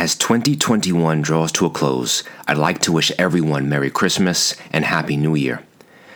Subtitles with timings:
[0.00, 5.14] As 2021 draws to a close, I'd like to wish everyone Merry Christmas and Happy
[5.14, 5.62] New Year.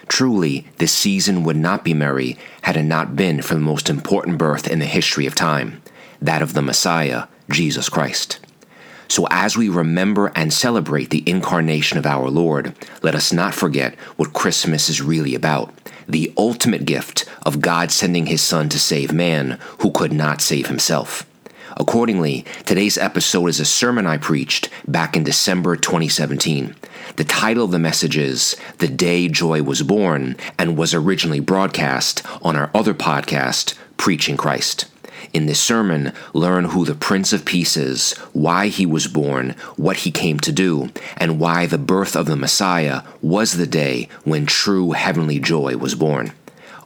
[0.08, 4.38] Truly, this season would not be merry had it not been for the most important
[4.38, 5.82] birth in the history of time,
[6.22, 8.38] that of the Messiah, Jesus Christ.
[9.06, 13.96] So, as we remember and celebrate the incarnation of our Lord, let us not forget
[14.16, 15.74] what Christmas is really about
[16.08, 20.68] the ultimate gift of God sending his Son to save man who could not save
[20.68, 21.26] himself.
[21.76, 26.76] Accordingly, today's episode is a sermon I preached back in December 2017.
[27.16, 32.22] The title of the message is The Day Joy Was Born and was originally broadcast
[32.42, 34.86] on our other podcast, Preaching Christ.
[35.32, 39.98] In this sermon, learn who the Prince of Peace is, why he was born, what
[39.98, 44.46] he came to do, and why the birth of the Messiah was the day when
[44.46, 46.32] true heavenly joy was born.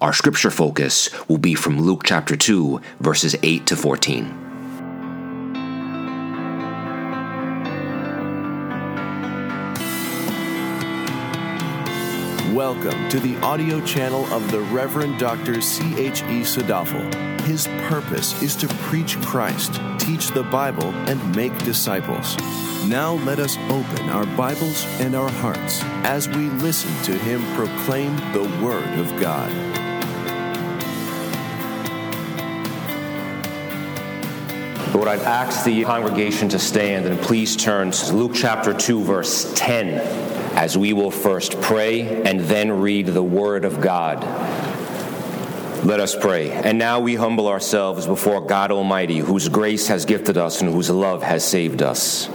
[0.01, 4.48] Our scripture focus will be from Luke chapter 2, verses 8 to 14.
[12.55, 15.61] Welcome to the audio channel of the Reverend Dr.
[15.61, 16.41] C.H.E.
[16.45, 17.41] Sadaphal.
[17.43, 22.39] His purpose is to preach Christ, teach the Bible, and make disciples.
[22.87, 28.17] Now let us open our Bibles and our hearts as we listen to him proclaim
[28.33, 29.53] the Word of God.
[34.95, 39.53] Lord, I'd ask the congregation to stand and please turn to Luke chapter 2, verse
[39.55, 44.25] 10 as we will first pray and then read the Word of God.
[45.85, 46.51] Let us pray.
[46.51, 50.91] And now we humble ourselves before God Almighty, whose grace has gifted us and whose
[50.91, 52.29] love has saved us.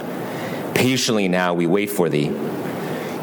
[0.73, 2.31] Patiently now we wait for Thee.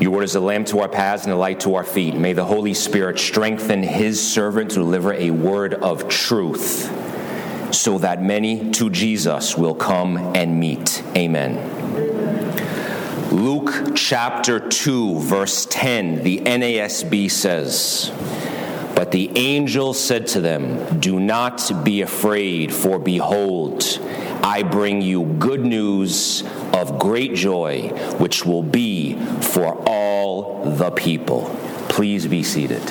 [0.00, 2.14] Your word is a lamp to our paths and a light to our feet.
[2.14, 8.22] May the Holy Spirit strengthen His servant to deliver a word of truth so that
[8.22, 11.02] many to Jesus will come and meet.
[11.16, 11.79] Amen.
[13.40, 18.12] Luke chapter 2, verse 10, the NASB says,
[18.94, 23.98] But the angel said to them, Do not be afraid, for behold,
[24.42, 26.42] I bring you good news
[26.74, 27.88] of great joy,
[28.18, 31.44] which will be for all the people.
[31.88, 32.82] Please be seated.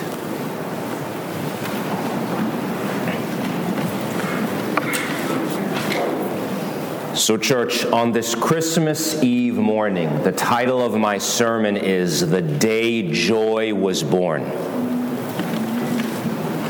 [7.19, 13.11] So, church, on this Christmas Eve morning, the title of my sermon is The Day
[13.11, 14.43] Joy Was Born.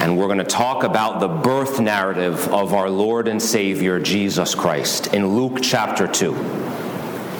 [0.01, 4.55] And we're going to talk about the birth narrative of our Lord and Savior, Jesus
[4.55, 6.33] Christ, in Luke chapter 2.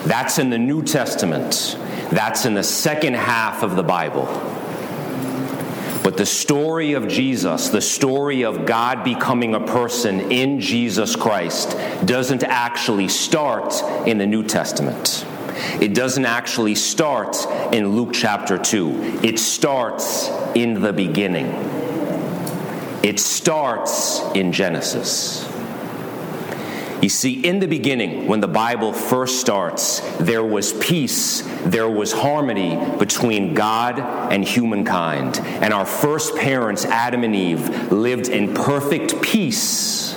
[0.04, 1.76] That's in the New Testament,
[2.12, 4.26] that's in the second half of the Bible.
[6.20, 12.42] The story of Jesus, the story of God becoming a person in Jesus Christ, doesn't
[12.42, 13.72] actually start
[14.06, 15.24] in the New Testament.
[15.80, 17.38] It doesn't actually start
[17.72, 19.20] in Luke chapter 2.
[19.22, 21.46] It starts in the beginning.
[23.02, 25.50] It starts in Genesis.
[27.02, 32.12] You see, in the beginning, when the Bible first starts, there was peace, there was
[32.12, 35.38] harmony between God and humankind.
[35.38, 40.14] And our first parents, Adam and Eve, lived in perfect peace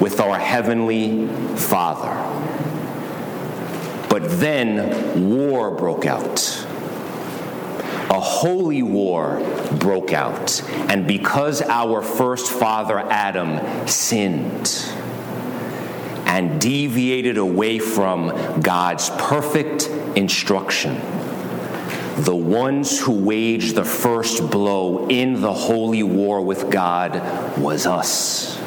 [0.00, 2.10] with our Heavenly Father.
[4.08, 6.66] But then war broke out.
[8.08, 9.40] A holy war
[9.78, 10.62] broke out.
[10.90, 14.92] And because our first father, Adam, sinned,
[16.32, 20.94] and deviated away from God's perfect instruction.
[22.24, 28.58] The ones who waged the first blow in the holy war with God was us.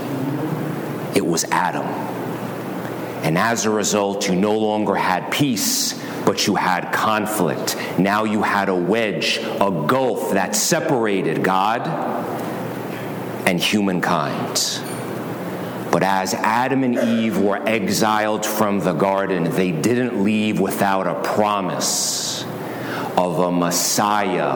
[1.15, 1.87] It was Adam.
[3.25, 7.77] And as a result, you no longer had peace, but you had conflict.
[7.97, 11.87] Now you had a wedge, a gulf that separated God
[13.47, 14.79] and humankind.
[15.95, 21.21] But as Adam and Eve were exiled from the garden, they didn't leave without a
[21.21, 22.43] promise
[23.15, 24.49] of a Messiah,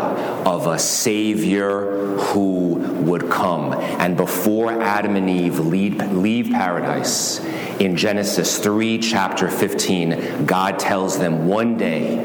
[0.45, 2.73] of a Savior who
[3.05, 3.71] would come.
[3.71, 7.39] And before Adam and Eve leave, leave paradise,
[7.79, 12.17] in Genesis 3, chapter 15, God tells them one day,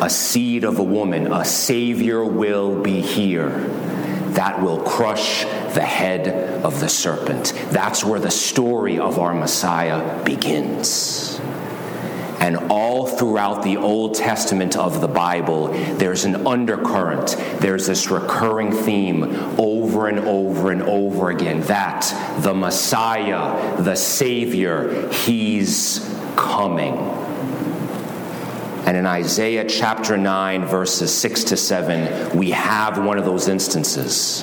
[0.00, 3.68] a seed of a woman, a Savior will be here
[4.34, 5.44] that will crush
[5.74, 6.28] the head
[6.64, 7.52] of the serpent.
[7.70, 11.40] That's where the story of our Messiah begins.
[12.40, 17.36] And all throughout the Old Testament of the Bible, there's an undercurrent.
[17.58, 19.24] There's this recurring theme
[19.60, 22.10] over and over and over again that
[22.40, 25.98] the Messiah, the Savior, He's
[26.34, 26.94] coming.
[28.90, 34.42] And in Isaiah chapter 9, verses 6 to 7, we have one of those instances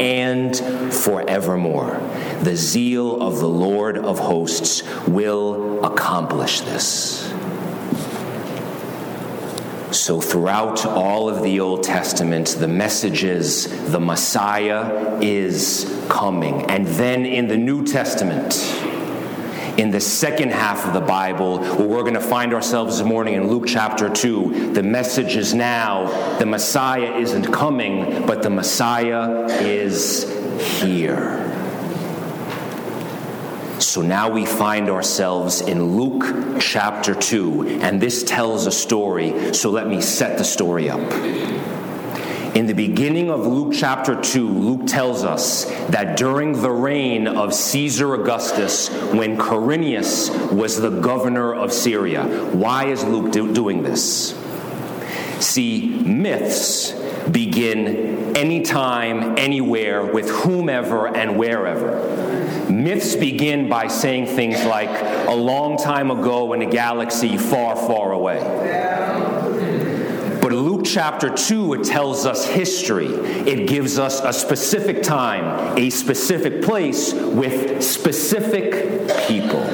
[0.00, 0.56] and
[0.92, 2.00] forevermore.
[2.42, 7.32] The zeal of the Lord of hosts will accomplish this.
[9.92, 16.68] So, throughout all of the Old Testament, the message is the Messiah is coming.
[16.70, 18.54] And then in the New Testament,
[19.76, 23.34] in the second half of the Bible, where we're going to find ourselves this morning
[23.34, 29.46] in Luke chapter 2, the message is now the Messiah isn't coming, but the Messiah
[29.60, 30.24] is
[30.78, 31.42] here.
[33.78, 39.70] So now we find ourselves in Luke chapter 2, and this tells a story, so
[39.70, 41.00] let me set the story up.
[42.56, 47.52] In the beginning of Luke chapter 2, Luke tells us that during the reign of
[47.52, 54.34] Caesar Augustus, when Quirinius was the governor of Syria, why is Luke do- doing this?
[55.38, 56.92] See, myths
[57.30, 62.72] begin anytime, anywhere, with whomever and wherever.
[62.72, 64.88] Myths begin by saying things like,
[65.28, 68.38] a long time ago in a galaxy far, far away.
[70.86, 73.08] Chapter 2, it tells us history.
[73.08, 79.64] It gives us a specific time, a specific place with specific people.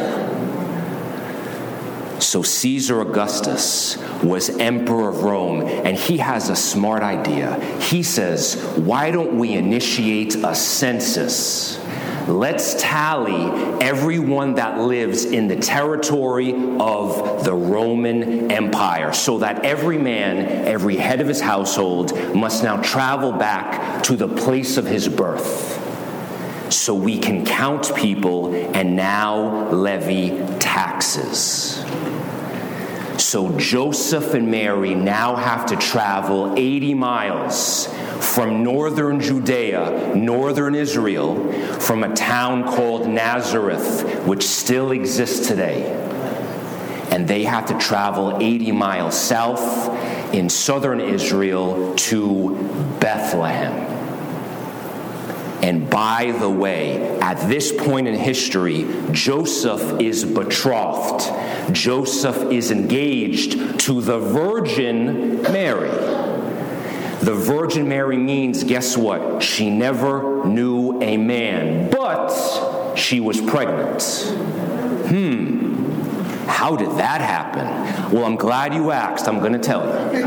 [2.18, 7.60] So Caesar Augustus was emperor of Rome, and he has a smart idea.
[7.80, 11.78] He says, Why don't we initiate a census?
[12.28, 13.46] Let's tally
[13.82, 20.96] everyone that lives in the territory of the Roman Empire so that every man, every
[20.96, 25.80] head of his household, must now travel back to the place of his birth
[26.72, 31.84] so we can count people and now levy taxes.
[33.22, 37.88] So Joseph and Mary now have to travel 80 miles
[38.34, 45.92] from northern Judea, northern Israel, from a town called Nazareth, which still exists today.
[47.10, 52.56] And they have to travel 80 miles south in southern Israel to
[53.00, 53.92] Bethlehem.
[55.62, 61.30] And by the way, at this point in history, Joseph is betrothed.
[61.72, 66.11] Joseph is engaged to the Virgin Mary.
[67.22, 69.44] The Virgin Mary means, guess what?
[69.44, 74.02] She never knew a man, but she was pregnant.
[75.06, 75.84] Hmm,
[76.48, 78.12] how did that happen?
[78.12, 79.28] Well, I'm glad you asked.
[79.28, 80.22] I'm going to tell you.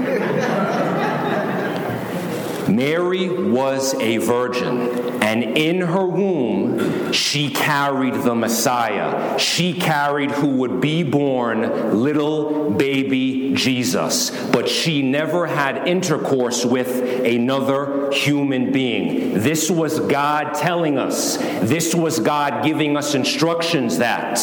[2.70, 9.38] Mary was a virgin, and in her womb, she carried the Messiah.
[9.40, 14.32] She carried who would be born little baby Jesus.
[14.48, 19.34] But she never had intercourse with another human being.
[19.36, 24.36] This was God telling us, this was God giving us instructions that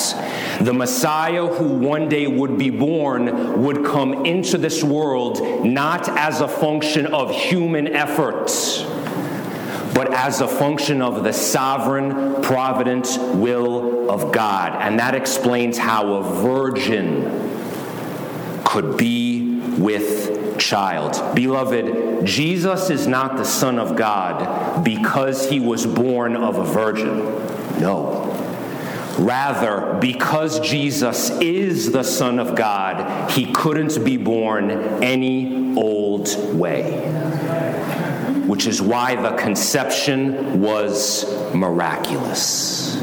[0.60, 6.40] the Messiah who one day would be born would come into this world not as
[6.40, 8.84] a function of human efforts
[9.94, 14.80] but as a function of the sovereign, provident will of God.
[14.80, 17.24] And that explains how a virgin
[18.64, 21.34] could be with child.
[21.34, 27.18] Beloved, Jesus is not the Son of God because he was born of a virgin.
[27.78, 28.30] No.
[29.18, 34.70] Rather, because Jesus is the Son of God, he couldn't be born
[35.02, 37.31] any old way
[38.46, 43.02] which is why the conception was miraculous.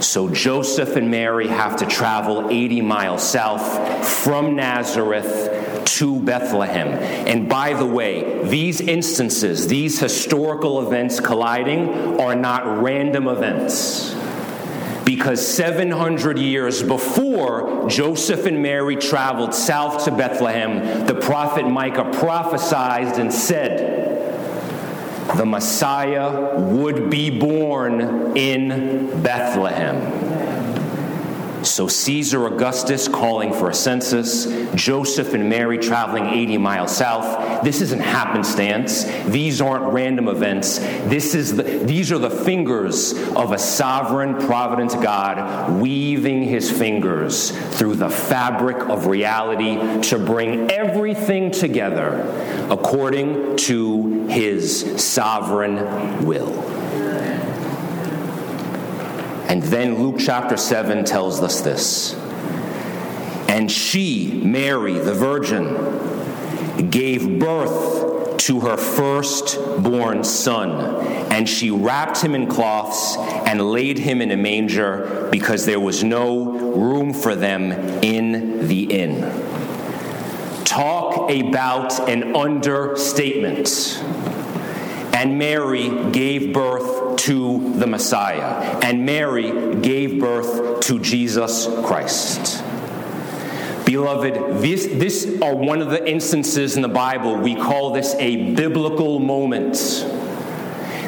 [0.00, 6.88] So Joseph and Mary have to travel 80 miles south from Nazareth to Bethlehem.
[7.26, 14.14] And by the way, these instances, these historical events colliding, are not random events
[15.06, 23.16] because 700 years before Joseph and Mary traveled south to Bethlehem, the prophet Micah prophesied
[23.16, 24.02] and said,
[25.36, 30.15] the Messiah would be born in Bethlehem.
[31.66, 37.64] So, Caesar Augustus calling for a census, Joseph and Mary traveling 80 miles south.
[37.64, 39.04] This isn't happenstance.
[39.24, 40.78] These aren't random events.
[40.78, 47.50] This is the, these are the fingers of a sovereign, provident God weaving his fingers
[47.76, 52.22] through the fabric of reality to bring everything together
[52.70, 56.54] according to his sovereign will.
[59.48, 62.14] And then Luke chapter 7 tells us this.
[63.48, 72.34] And she, Mary, the virgin, gave birth to her firstborn son, and she wrapped him
[72.34, 77.72] in cloths and laid him in a manger because there was no room for them
[78.02, 79.20] in the inn.
[80.64, 83.68] Talk about an understatement.
[85.26, 88.78] And Mary gave birth to the Messiah.
[88.80, 92.62] And Mary gave birth to Jesus Christ.
[93.84, 97.38] Beloved, this, this are one of the instances in the Bible.
[97.38, 99.74] We call this a biblical moment.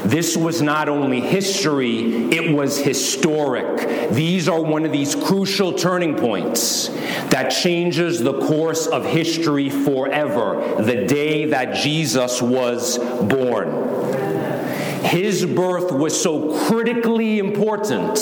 [0.09, 4.09] This was not only history, it was historic.
[4.11, 6.89] These are one of these crucial turning points
[7.29, 13.69] that changes the course of history forever, the day that Jesus was born.
[15.05, 18.17] His birth was so critically important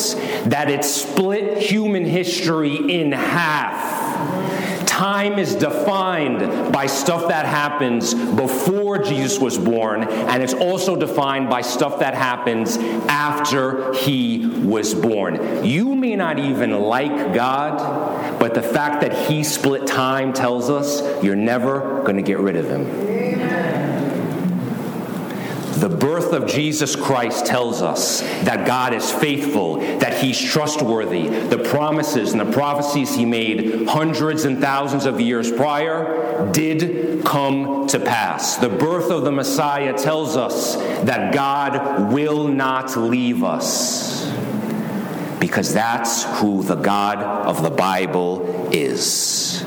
[0.46, 4.05] that it split human history in half.
[4.96, 11.50] Time is defined by stuff that happens before Jesus was born, and it's also defined
[11.50, 15.62] by stuff that happens after he was born.
[15.66, 21.02] You may not even like God, but the fact that he split time tells us
[21.22, 23.15] you're never going to get rid of him.
[25.76, 31.28] The birth of Jesus Christ tells us that God is faithful, that He's trustworthy.
[31.28, 37.86] The promises and the prophecies He made hundreds and thousands of years prior did come
[37.88, 38.56] to pass.
[38.56, 44.24] The birth of the Messiah tells us that God will not leave us
[45.38, 49.62] because that's who the God of the Bible is.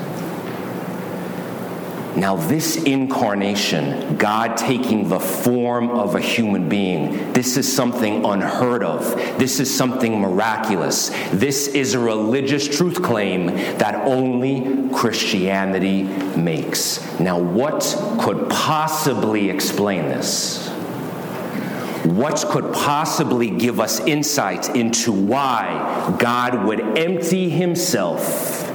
[2.16, 8.82] Now, this incarnation, God taking the form of a human being, this is something unheard
[8.82, 9.14] of.
[9.38, 11.10] This is something miraculous.
[11.30, 13.46] This is a religious truth claim
[13.78, 16.02] that only Christianity
[16.36, 17.00] makes.
[17.20, 17.82] Now, what
[18.20, 20.68] could possibly explain this?
[22.04, 28.69] What could possibly give us insight into why God would empty himself?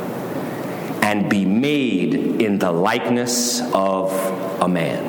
[1.06, 4.12] And be made in the likeness of
[4.60, 5.06] a man.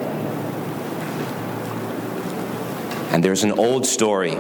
[3.11, 4.35] And there's an old story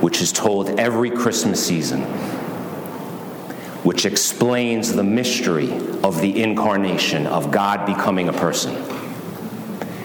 [0.00, 2.04] which is told every Christmas season,
[3.84, 5.70] which explains the mystery
[6.02, 8.74] of the incarnation, of God becoming a person.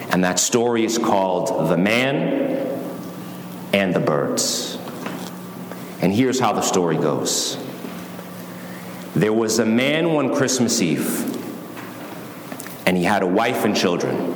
[0.09, 2.77] And that story is called The Man
[3.71, 4.77] and the Birds.
[6.01, 7.64] And here's how the story goes.
[9.15, 11.23] There was a man one Christmas Eve,
[12.85, 14.35] and he had a wife and children.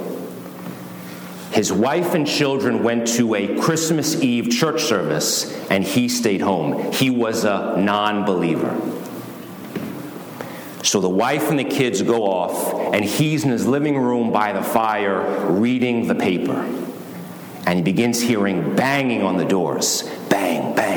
[1.52, 6.94] His wife and children went to a Christmas Eve church service, and he stayed home.
[6.94, 8.74] He was a non believer.
[10.84, 14.54] So the wife and the kids go off, and he's in his living room by
[14.54, 16.56] the fire reading the paper.
[17.66, 20.89] And he begins hearing banging on the doors bang, bang, bang.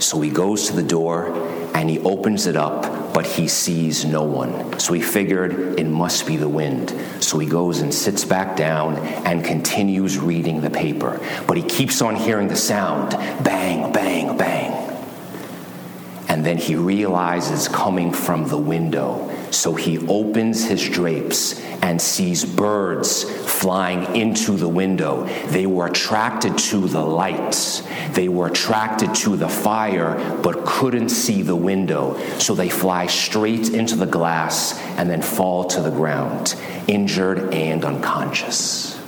[0.00, 1.28] So he goes to the door
[1.74, 4.78] and he opens it up, but he sees no one.
[4.80, 6.94] So he figured it must be the wind.
[7.20, 11.20] So he goes and sits back down and continues reading the paper.
[11.46, 13.10] But he keeps on hearing the sound
[13.44, 14.72] bang, bang, bang.
[16.28, 19.28] And then he realizes coming from the window.
[19.50, 25.24] So he opens his drapes and sees birds flying into the window.
[25.48, 31.42] They were attracted to the lights, they were attracted to the fire, but couldn't see
[31.42, 32.18] the window.
[32.38, 36.54] So they fly straight into the glass and then fall to the ground,
[36.86, 38.99] injured and unconscious.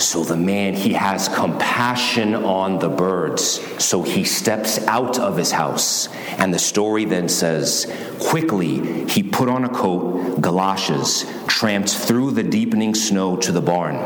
[0.00, 3.60] So the man, he has compassion on the birds.
[3.84, 6.08] So he steps out of his house.
[6.38, 12.42] And the story then says, quickly he put on a coat, galoshes, tramped through the
[12.42, 13.96] deepening snow to the barn.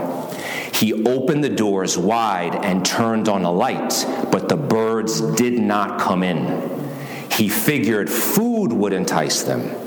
[0.73, 6.01] He opened the doors wide and turned on a light, but the birds did not
[6.01, 6.91] come in.
[7.31, 9.84] He figured food would entice them.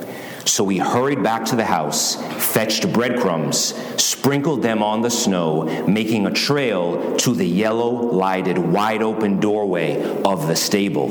[0.47, 6.25] So he hurried back to the house, fetched breadcrumbs, sprinkled them on the snow, making
[6.25, 11.09] a trail to the yellow lighted, wide open doorway of the stable.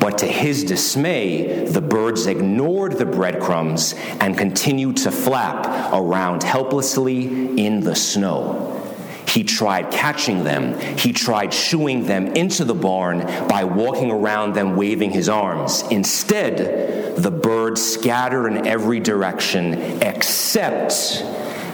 [0.00, 7.58] But to his dismay, the birds ignored the breadcrumbs and continued to flap around helplessly
[7.58, 8.77] in the snow.
[9.28, 10.78] He tried catching them.
[10.98, 15.84] He tried shooing them into the barn by walking around them waving his arms.
[15.90, 21.22] Instead, the birds scattered in every direction except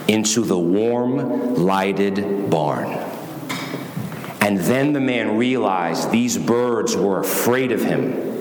[0.07, 2.89] into the warm, lighted barn.
[4.41, 8.34] And then the man realized these birds were afraid of him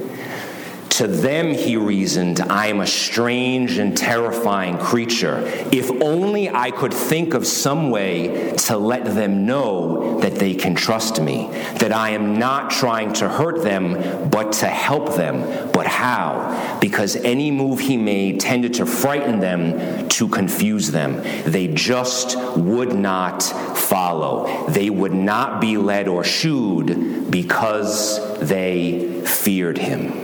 [0.94, 5.42] to them, he reasoned, I am a strange and terrifying creature.
[5.72, 10.76] If only I could think of some way to let them know that they can
[10.76, 11.48] trust me,
[11.80, 15.72] that I am not trying to hurt them, but to help them.
[15.72, 16.78] But how?
[16.80, 21.20] Because any move he made tended to frighten them, to confuse them.
[21.44, 24.68] They just would not follow.
[24.68, 30.23] They would not be led or shooed because they feared him.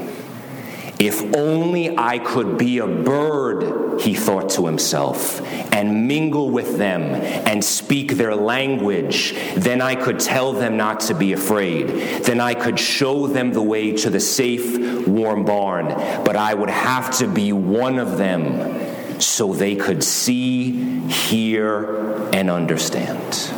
[1.00, 5.40] If only I could be a bird, he thought to himself,
[5.72, 11.14] and mingle with them and speak their language, then I could tell them not to
[11.14, 11.88] be afraid.
[12.24, 15.86] Then I could show them the way to the safe, warm barn.
[16.22, 22.50] But I would have to be one of them so they could see, hear, and
[22.50, 23.50] understand.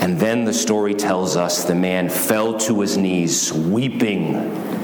[0.00, 4.79] And then the story tells us the man fell to his knees, weeping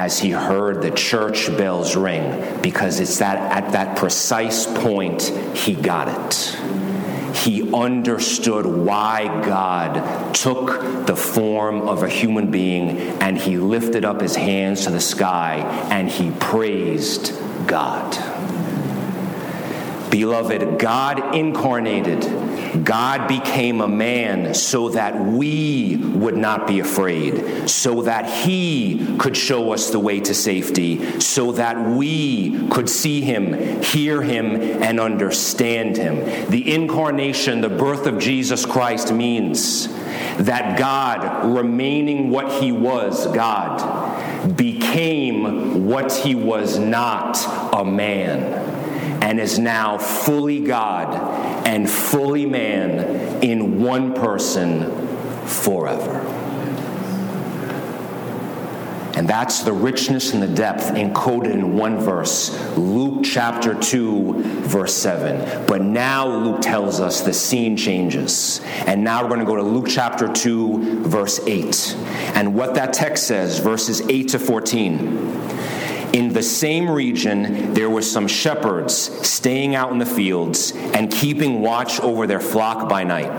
[0.00, 5.20] as he heard the church bells ring because it's that at that precise point
[5.54, 6.56] he got it
[7.36, 14.22] he understood why God took the form of a human being and he lifted up
[14.22, 15.56] his hands to the sky
[15.90, 17.32] and he praised
[17.66, 18.10] God.
[20.10, 22.24] Beloved, God incarnated,
[22.84, 29.36] God became a man so that we would not be afraid, so that He could
[29.36, 35.00] show us the way to safety, so that we could see Him, hear Him, and
[35.00, 36.48] understand Him.
[36.50, 39.88] The incarnation, the birth of Jesus Christ, means
[40.38, 47.38] that God, remaining what He was, God, became what He was not,
[47.74, 48.79] a man
[49.20, 51.14] and is now fully God
[51.66, 54.90] and fully man in one person
[55.46, 56.26] forever.
[59.20, 64.94] And that's the richness and the depth encoded in one verse, Luke chapter 2, verse
[64.94, 65.66] 7.
[65.66, 68.62] But now Luke tells us the scene changes.
[68.86, 71.96] And now we're going to go to Luke chapter 2, verse 8.
[72.34, 75.39] And what that text says, verses 8 to 14.
[76.12, 78.94] In the same region, there were some shepherds
[79.26, 83.30] staying out in the fields and keeping watch over their flock by night.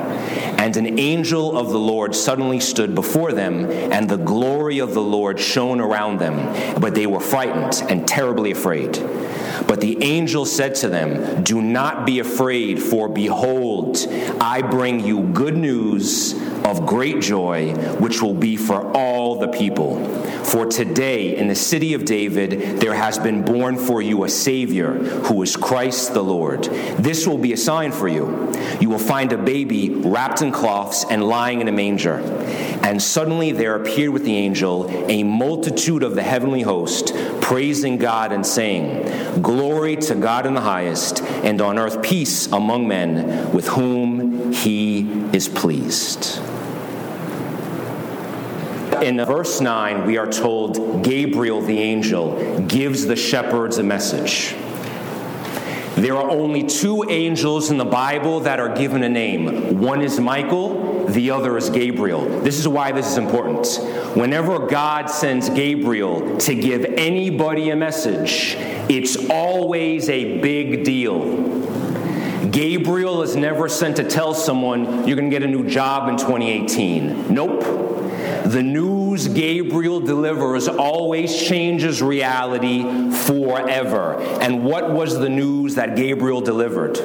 [0.58, 5.02] And an angel of the Lord suddenly stood before them, and the glory of the
[5.02, 6.80] Lord shone around them.
[6.80, 8.96] But they were frightened and terribly afraid.
[9.68, 13.98] But the angel said to them, Do not be afraid, for behold,
[14.40, 16.34] I bring you good news
[16.66, 20.06] of great joy, which will be for all the people.
[20.44, 24.94] For today, in the city of David, there has been born for you a Savior,
[24.94, 26.64] who is Christ the Lord.
[27.00, 28.52] This will be a sign for you.
[28.80, 32.20] You will find a baby wrapped in cloths and lying in a manger.
[32.84, 38.32] And suddenly there appeared with the angel a multitude of the heavenly host, praising God
[38.32, 43.68] and saying, Glory to God in the highest, and on earth peace among men with
[43.68, 45.02] whom he
[45.34, 46.40] is pleased
[49.02, 54.56] in verse 9, we are told Gabriel the angel gives the shepherds a message.
[56.02, 59.80] There are only two angels in the Bible that are given a name.
[59.80, 62.26] One is Michael, the other is Gabriel.
[62.40, 63.68] This is why this is important.
[64.18, 68.56] Whenever God sends Gabriel to give anybody a message,
[68.90, 71.20] it's always a big deal.
[72.52, 76.18] Gabriel is never sent to tell someone you're going to get a new job in
[76.18, 77.34] 2018.
[77.34, 77.62] Nope.
[78.46, 84.20] The news Gabriel delivers always changes reality forever.
[84.42, 86.98] And what was the news that Gabriel delivered?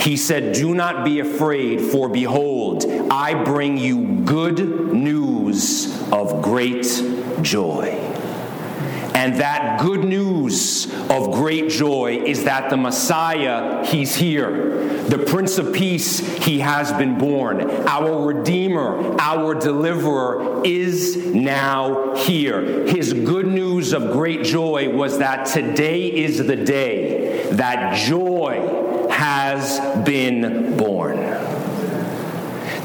[0.00, 6.86] He said, Do not be afraid, for behold, I bring you good news of great
[7.42, 8.09] joy.
[9.20, 15.04] And that good news of great joy is that the Messiah, he's here.
[15.10, 17.70] The Prince of Peace, he has been born.
[17.86, 22.86] Our Redeemer, our Deliverer is now here.
[22.86, 29.80] His good news of great joy was that today is the day that joy has
[30.02, 31.18] been born.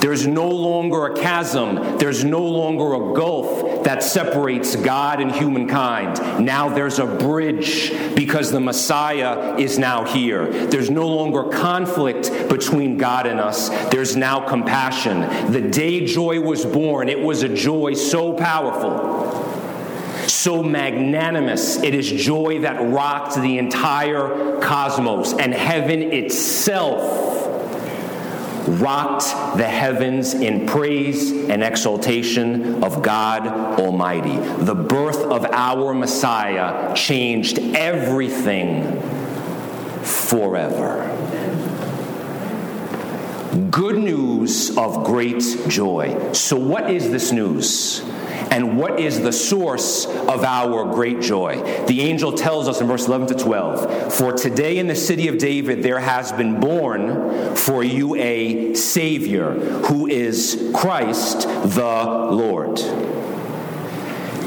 [0.01, 6.43] There's no longer a chasm, there's no longer a gulf that separates God and humankind.
[6.43, 10.47] Now there's a bridge because the Messiah is now here.
[10.67, 15.51] There's no longer conflict between God and us, there's now compassion.
[15.51, 19.53] The day joy was born, it was a joy so powerful
[20.27, 21.77] so magnanimous.
[21.81, 27.44] It is joy that rocked the entire cosmos and heaven itself
[28.67, 33.47] rocked the heavens in praise and exaltation of God
[33.79, 34.37] Almighty.
[34.63, 39.01] The birth of our Messiah changed everything
[40.01, 41.11] forever.
[43.71, 46.33] Good news of great joy.
[46.33, 48.01] So, what is this news?
[48.51, 51.85] And what is the source of our great joy?
[51.87, 55.37] The angel tells us in verse 11 to 12 For today in the city of
[55.37, 62.79] David there has been born for you a Savior who is Christ the Lord.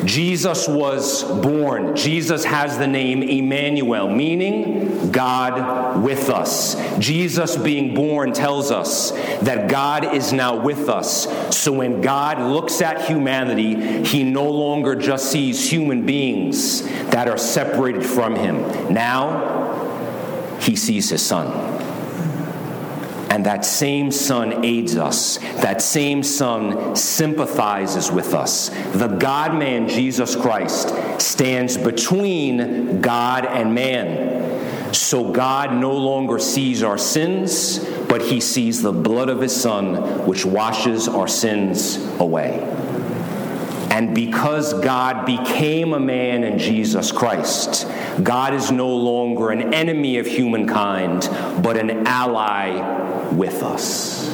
[0.09, 1.95] Jesus was born.
[1.95, 6.77] Jesus has the name Emmanuel, meaning God with us.
[6.99, 9.11] Jesus being born tells us
[9.43, 11.29] that God is now with us.
[11.55, 17.39] So when God looks at humanity, he no longer just sees human beings that are
[17.39, 18.93] separated from him.
[18.93, 21.68] Now, he sees his son.
[23.39, 25.39] And that same Son aids us.
[25.63, 28.71] That same Son sympathizes with us.
[28.95, 34.93] The God man, Jesus Christ, stands between God and man.
[34.93, 40.27] So God no longer sees our sins, but he sees the blood of his Son,
[40.27, 42.59] which washes our sins away.
[43.99, 47.85] And because God became a man in Jesus Christ,
[48.23, 51.29] God is no longer an enemy of humankind,
[51.65, 54.29] but an ally with us.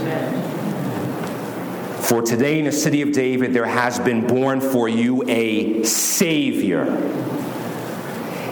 [2.07, 6.85] For today in the city of David, there has been born for you a Savior.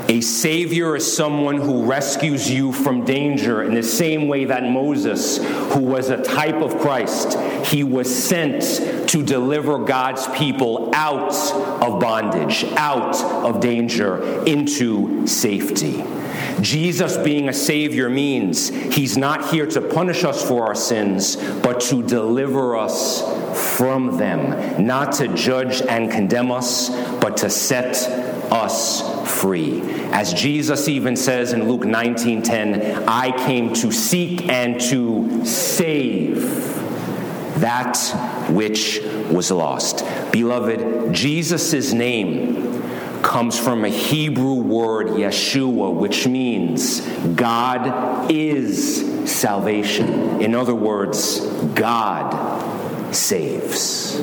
[0.09, 5.37] A Savior is someone who rescues you from danger in the same way that Moses,
[5.73, 11.35] who was a type of Christ, he was sent to deliver God's people out
[11.83, 16.03] of bondage, out of danger, into safety.
[16.63, 21.81] Jesus being a Savior means He's not here to punish us for our sins, but
[21.83, 23.21] to deliver us
[23.77, 26.89] from them, not to judge and condemn us,
[27.21, 27.97] but to set
[28.51, 29.03] us
[29.41, 29.83] free.
[30.13, 36.73] As Jesus even says in Luke 19:10, I came to seek and to save
[37.61, 37.95] that
[38.55, 40.05] which was lost.
[40.31, 42.83] Beloved, Jesus' name
[43.23, 47.01] comes from a Hebrew word, Yeshua, which means
[47.35, 50.41] God is salvation.
[50.41, 51.41] In other words,
[51.75, 54.17] God saves.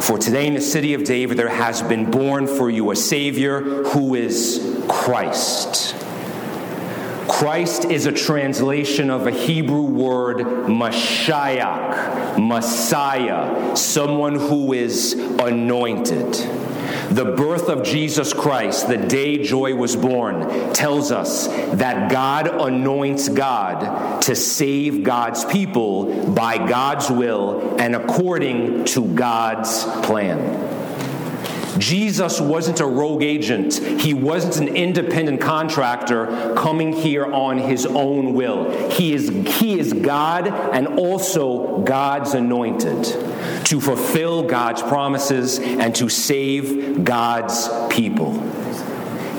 [0.00, 3.60] For today in the city of David there has been born for you a Savior
[3.60, 5.94] who is Christ.
[7.28, 16.32] Christ is a translation of a Hebrew word, Mashiach, Messiah, someone who is anointed.
[17.10, 23.28] The birth of Jesus Christ, the day joy was born, tells us that God anoints
[23.28, 30.77] God to save God's people by God's will and according to God's plan.
[31.78, 33.74] Jesus wasn't a rogue agent.
[33.74, 38.90] He wasn't an independent contractor coming here on his own will.
[38.90, 43.04] He is, he is God and also God's anointed
[43.64, 48.32] to fulfill God's promises and to save God's people.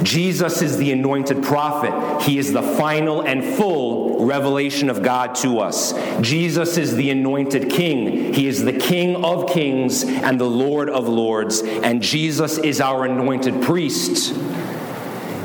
[0.04, 2.22] Jesus is the anointed prophet.
[2.24, 5.94] He is the final and full revelation of God to us.
[6.22, 8.34] Jesus is the anointed king.
[8.34, 11.62] He is the king of kings and the Lord of lords.
[11.62, 14.34] And Jesus is our anointed priest,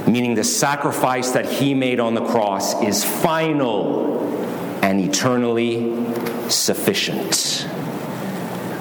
[0.07, 4.15] meaning the sacrifice that he made on the cross is final
[4.83, 5.95] and eternally
[6.51, 7.67] sufficient.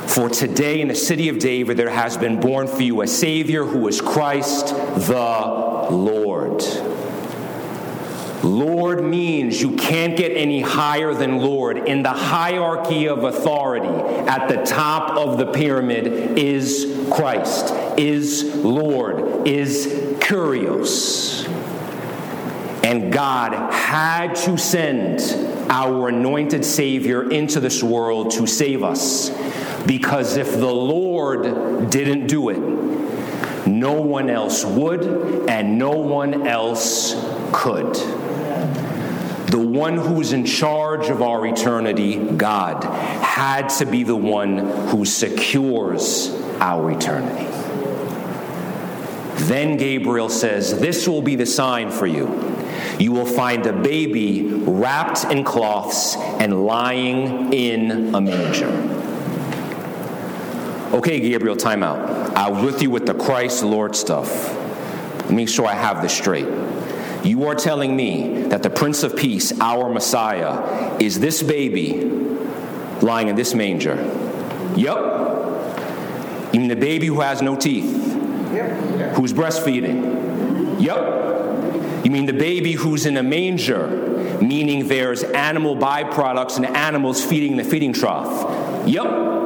[0.08, 3.66] For today in the city of David there has been born for you a Savior
[3.66, 6.64] who is Christ the Lord.
[8.44, 11.78] Lord means you can't get any higher than Lord.
[11.78, 17.74] In the hierarchy of authority, at the top of the pyramid is Christ.
[17.98, 19.88] is Lord, is
[20.20, 21.48] Kyrios.
[22.84, 25.22] And God had to send
[25.72, 29.30] our anointed Savior into this world to save us.
[29.86, 32.60] Because if the Lord didn't do it,
[33.68, 37.16] no one else would, and no one else
[37.52, 37.94] could.
[39.54, 45.06] The one who's in charge of our eternity, God, had to be the one who
[45.06, 47.46] secures our eternity.
[49.46, 52.56] Then Gabriel says, This will be the sign for you.
[53.00, 58.93] You will find a baby wrapped in cloths and lying in a manger.
[60.94, 62.38] Okay, Gabriel, time out.
[62.38, 64.30] I was with you with the Christ Lord stuff.
[65.28, 66.48] Make sure I have this straight.
[67.24, 72.04] You are telling me that the Prince of Peace, our Messiah, is this baby
[73.02, 73.96] lying in this manger?
[74.76, 76.54] Yep.
[76.54, 77.92] You mean the baby who has no teeth?
[78.54, 79.16] Yep.
[79.16, 80.80] Who's breastfeeding?
[80.80, 82.06] Yep.
[82.06, 83.88] You mean the baby who's in a manger,
[84.44, 88.88] meaning there's animal byproducts and animals feeding in the feeding trough?
[88.88, 89.43] Yep.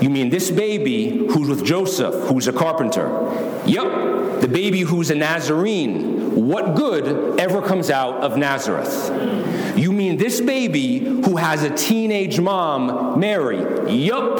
[0.00, 3.08] You mean this baby who's with Joseph, who's a carpenter?
[3.66, 4.40] Yep.
[4.40, 6.46] The baby who's a Nazarene.
[6.48, 9.76] What good ever comes out of Nazareth?
[9.76, 13.58] You mean this baby who has a teenage mom, Mary?
[13.92, 14.38] Yup.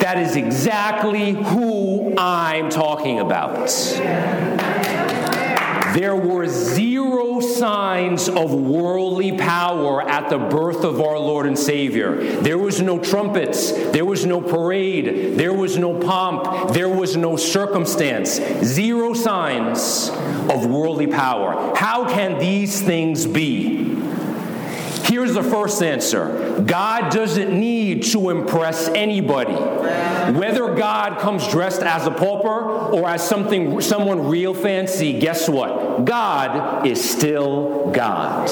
[0.00, 3.70] That is exactly who I'm talking about.
[5.94, 12.16] There were zero signs of worldly power at the birth of our Lord and Savior.
[12.40, 17.36] There was no trumpets, there was no parade, there was no pomp, there was no
[17.36, 18.40] circumstance.
[18.64, 20.10] Zero signs
[20.50, 21.76] of worldly power.
[21.76, 23.93] How can these things be?
[25.14, 29.54] Here's the first answer God doesn't need to impress anybody.
[29.54, 36.04] Whether God comes dressed as a pauper or as something, someone real fancy, guess what?
[36.04, 38.50] God is still God.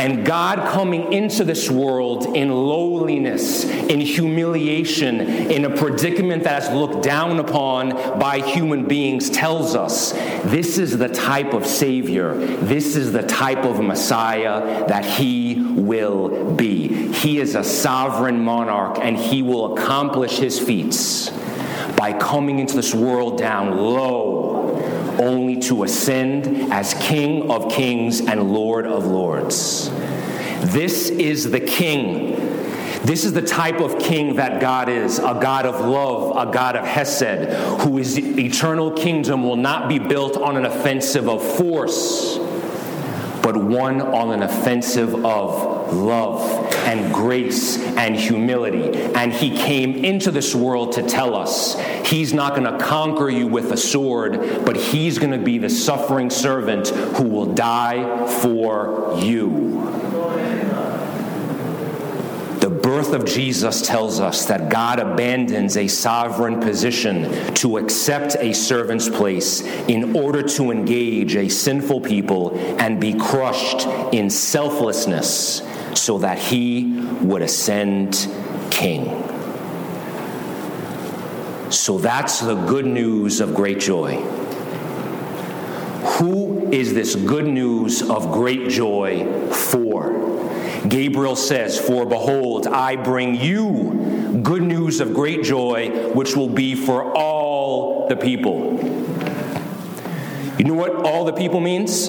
[0.00, 6.70] And God coming into this world in lowliness, in humiliation, in a predicament that is
[6.70, 10.12] looked down upon by human beings tells us
[10.44, 16.54] this is the type of Savior, this is the type of Messiah that He will
[16.54, 17.12] be.
[17.12, 21.28] He is a sovereign monarch and He will accomplish His feats
[21.98, 24.59] by coming into this world down low
[25.20, 29.90] only to ascend as King of kings and Lord of lords.
[30.72, 32.36] This is the King.
[33.02, 36.76] This is the type of king that God is a God of love, a God
[36.76, 37.48] of Hesed,
[37.80, 42.36] whose eternal kingdom will not be built on an offensive of force,
[43.42, 48.98] but one on an offensive of love and grace and humility.
[49.14, 53.46] And he came into this world to tell us he's not going to conquer you
[53.46, 59.18] with a sword, but he's going to be the suffering servant who will die for
[59.20, 59.70] you.
[62.60, 68.52] The birth of Jesus tells us that God abandons a sovereign position to accept a
[68.52, 75.62] servant's place in order to engage a sinful people and be crushed in selflessness
[75.94, 76.84] so that he
[77.20, 78.28] would ascend
[78.70, 79.26] king.
[81.70, 84.16] So that's the good news of great joy.
[86.18, 90.10] Who is this good news of great joy for?
[90.88, 96.74] Gabriel says, For behold, I bring you good news of great joy, which will be
[96.74, 98.78] for all the people.
[100.58, 102.08] You know what all the people means?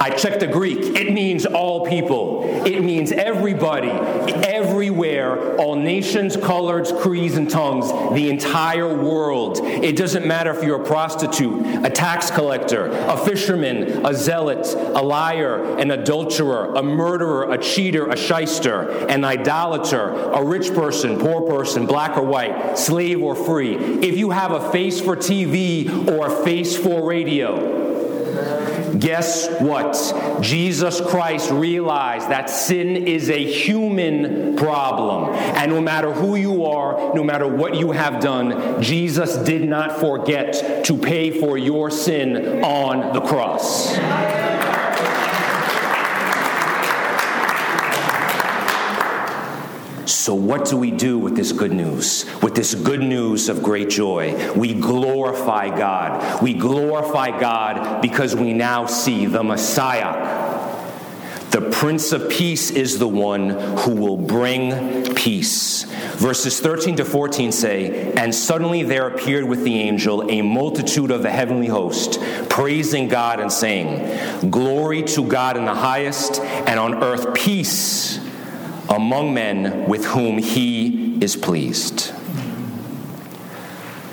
[0.00, 0.78] I checked the Greek.
[0.96, 2.42] It means all people.
[2.64, 9.58] It means everybody, everywhere, all nations, colors, creeds, and tongues, the entire world.
[9.62, 15.02] It doesn't matter if you're a prostitute, a tax collector, a fisherman, a zealot, a
[15.02, 21.42] liar, an adulterer, a murderer, a cheater, a shyster, an idolater, a rich person, poor
[21.42, 23.74] person, black or white, slave or free.
[23.76, 27.79] If you have a face for TV or a face for radio,
[28.98, 30.40] Guess what?
[30.40, 35.34] Jesus Christ realized that sin is a human problem.
[35.34, 40.00] And no matter who you are, no matter what you have done, Jesus did not
[40.00, 44.49] forget to pay for your sin on the cross.
[50.30, 52.24] So, what do we do with this good news?
[52.40, 54.52] With this good news of great joy?
[54.52, 56.40] We glorify God.
[56.40, 60.60] We glorify God because we now see the Messiah.
[61.50, 65.82] The Prince of Peace is the one who will bring peace.
[66.14, 71.24] Verses 13 to 14 say, And suddenly there appeared with the angel a multitude of
[71.24, 77.02] the heavenly host, praising God and saying, Glory to God in the highest, and on
[77.02, 78.19] earth peace
[78.90, 82.12] among men with whom he is pleased.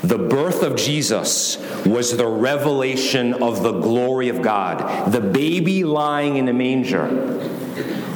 [0.02, 5.10] The birth of Jesus was the revelation of the glory of God.
[5.10, 7.08] The baby lying in a manger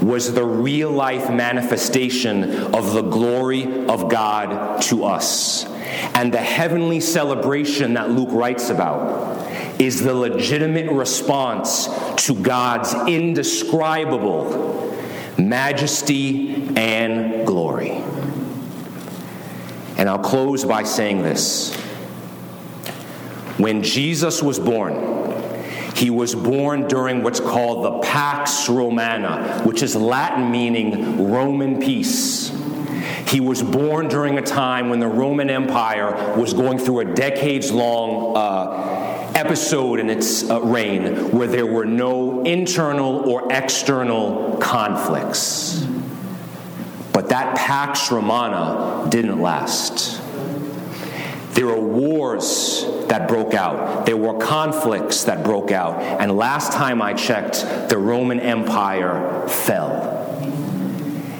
[0.01, 5.65] was the real life manifestation of the glory of God to us.
[6.15, 9.41] And the heavenly celebration that Luke writes about
[9.81, 11.89] is the legitimate response
[12.27, 14.92] to God's indescribable
[15.39, 18.03] majesty and glory.
[19.97, 21.75] And I'll close by saying this.
[23.59, 25.13] When Jesus was born,
[25.95, 32.51] he was born during what's called the Pax Romana, which is Latin meaning Roman peace.
[33.29, 37.71] He was born during a time when the Roman Empire was going through a decades
[37.71, 38.92] long uh,
[39.45, 45.85] episode in its uh, reign where there were no internal or external conflicts.
[47.13, 50.21] But that Pax Romana didn't last.
[51.55, 54.07] There were wars that broke out.
[54.07, 56.01] There were conflicts that broke out.
[56.01, 60.13] And last time I checked, the Roman Empire fell.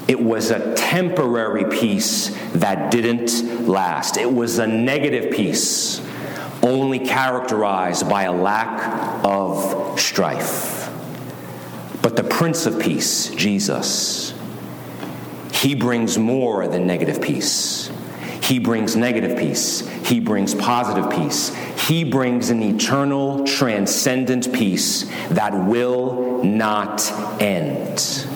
[0.09, 4.17] It was a temporary peace that didn't last.
[4.17, 6.01] It was a negative peace,
[6.63, 10.91] only characterized by a lack of strife.
[12.01, 14.35] But the Prince of Peace, Jesus,
[15.53, 17.91] he brings more than negative peace.
[18.43, 19.87] He brings negative peace.
[20.05, 21.55] He brings positive peace.
[21.89, 28.27] He brings an eternal, transcendent peace that will not end.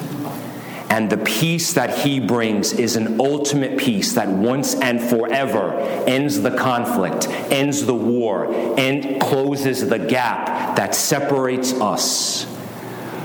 [0.88, 5.72] And the peace that he brings is an ultimate peace that once and forever
[6.07, 12.44] ends the conflict, ends the war, and closes the gap that separates us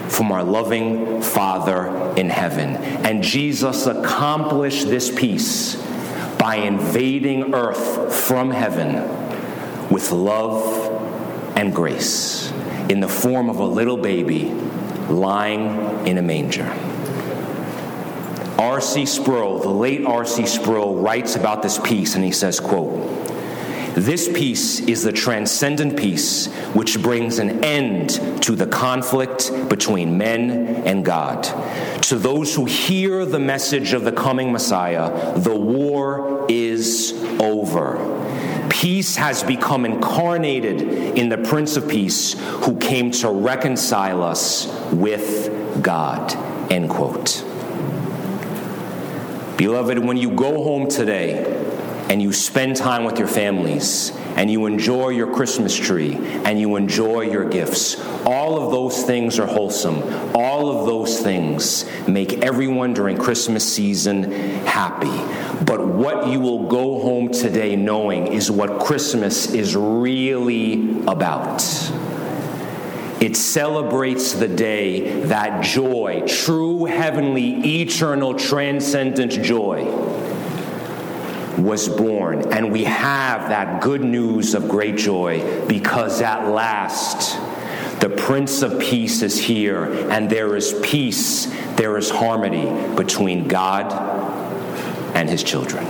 [0.10, 2.76] from our loving Father in heaven.
[3.06, 5.76] And Jesus accomplished this peace
[6.38, 8.96] by invading earth from heaven
[9.90, 10.90] with love
[11.56, 12.52] and grace
[12.90, 14.46] in the form of a little baby
[15.10, 16.91] lying in a manger.
[18.62, 19.08] R.C.
[19.08, 20.46] Sproul, the late R.C.
[20.46, 22.94] Sproul, writes about this peace and he says, quote,
[23.96, 28.12] this peace is the transcendent peace which brings an end
[28.44, 31.44] to the conflict between men and God.
[32.04, 37.98] To those who hear the message of the coming Messiah, the war is over.
[38.70, 40.82] Peace has become incarnated
[41.18, 46.32] in the Prince of Peace who came to reconcile us with God.
[46.72, 47.44] End quote.
[49.58, 51.62] Beloved, when you go home today,
[52.12, 56.76] and you spend time with your families and you enjoy your Christmas tree and you
[56.76, 58.02] enjoy your gifts.
[58.26, 60.04] All of those things are wholesome.
[60.36, 64.30] All of those things make everyone during Christmas season
[64.66, 65.08] happy.
[65.64, 71.62] But what you will go home today knowing is what Christmas is really about.
[73.22, 79.86] It celebrates the day that joy, true, heavenly, eternal, transcendent joy,
[81.56, 82.52] was born.
[82.52, 87.40] And we have that good news of great joy because at last
[88.02, 93.94] the Prince of Peace is here, and there is peace, there is harmony between God
[95.16, 95.86] and his children.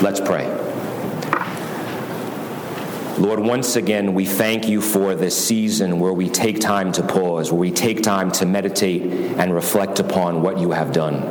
[0.00, 0.61] Let's pray.
[3.22, 7.52] Lord, once again, we thank you for this season where we take time to pause,
[7.52, 9.02] where we take time to meditate
[9.38, 11.22] and reflect upon what you have done.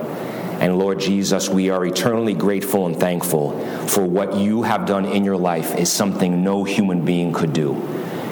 [0.62, 5.26] And Lord Jesus, we are eternally grateful and thankful for what you have done in
[5.26, 7.74] your life is something no human being could do.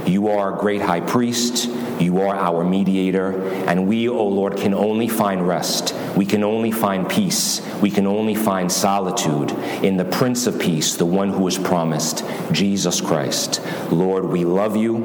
[0.05, 1.69] You are a great high priest.
[1.99, 3.41] You are our mediator.
[3.67, 5.93] And we, O oh Lord, can only find rest.
[6.15, 7.61] We can only find peace.
[7.81, 9.51] We can only find solitude
[9.83, 13.61] in the Prince of Peace, the one who is promised, Jesus Christ.
[13.91, 14.97] Lord, we love you.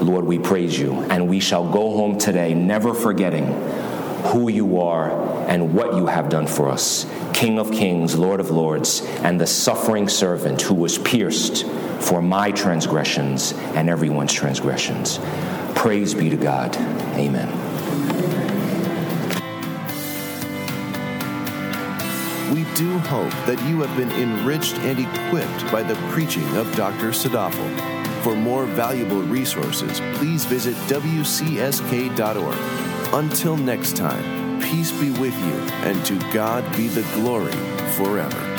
[0.00, 0.94] Lord, we praise you.
[1.10, 3.46] And we shall go home today never forgetting
[4.30, 5.10] who you are
[5.48, 9.46] and what you have done for us, King of kings, Lord of lords, and the
[9.46, 11.64] suffering servant who was pierced
[12.00, 15.18] for my transgressions and everyone's transgressions.
[15.74, 16.76] Praise be to God.
[17.16, 17.48] Amen.
[22.52, 27.10] We do hope that you have been enriched and equipped by the preaching of Dr.
[27.10, 28.22] Sadaphal.
[28.22, 32.58] For more valuable resources, please visit WCSK.org.
[33.14, 34.40] Until next time,
[34.70, 37.50] Peace be with you, and to God be the glory
[37.96, 38.49] forever.